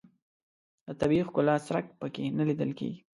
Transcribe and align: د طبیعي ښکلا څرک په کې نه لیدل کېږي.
د 0.85 0.87
طبیعي 1.01 1.23
ښکلا 1.27 1.55
څرک 1.67 1.85
په 1.99 2.07
کې 2.13 2.23
نه 2.37 2.43
لیدل 2.49 2.71
کېږي. 2.79 2.99